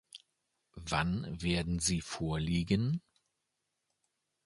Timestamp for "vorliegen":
2.01-3.03